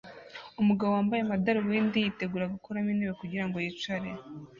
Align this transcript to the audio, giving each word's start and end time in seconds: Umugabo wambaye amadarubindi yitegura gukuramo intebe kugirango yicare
Umugabo 0.61 0.91
wambaye 0.97 1.21
amadarubindi 1.21 1.97
yitegura 1.99 2.51
gukuramo 2.53 2.89
intebe 2.93 3.13
kugirango 3.21 3.55
yicare 3.63 4.09